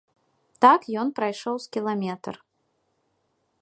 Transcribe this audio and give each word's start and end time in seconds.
Так 0.65 0.81
ён 1.03 1.07
прайшоў 1.19 1.55
з 1.67 1.71
кіламетр. 1.77 2.35